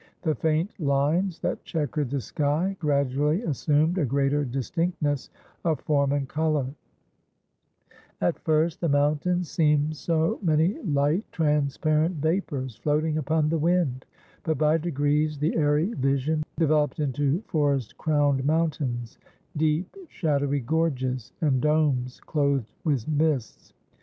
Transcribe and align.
The 0.23 0.33
faint 0.33 0.71
lines 0.79 1.37
that 1.41 1.63
chequered 1.63 2.09
the 2.09 2.21
sky 2.21 2.75
gradually 2.79 3.43
assumed 3.43 3.99
a 3.99 4.05
greater 4.07 4.43
distinctness 4.43 5.29
of 5.63 5.79
form 5.81 6.11
and 6.11 6.27
colour; 6.27 6.65
at 8.19 8.39
first 8.39 8.81
the 8.81 8.89
mountains 8.89 9.51
seemed 9.51 9.95
so 9.95 10.39
many 10.41 10.81
light, 10.81 11.31
transparent 11.31 12.15
vapours, 12.15 12.75
floating 12.77 13.19
upon 13.19 13.49
the 13.49 13.59
wind; 13.59 14.07
but 14.41 14.57
by 14.57 14.79
degrees 14.79 15.37
the 15.37 15.55
airy 15.55 15.93
vision 15.93 16.41
developed 16.57 16.99
into 16.99 17.41
forest 17.41 17.95
crowned 17.99 18.43
mountains, 18.43 19.19
deep 19.55 19.95
shadowy 20.07 20.61
gorges, 20.61 21.31
and 21.41 21.61
domes 21.61 22.19
clothed 22.21 22.73
with 22.83 23.07
mists. 23.07 23.71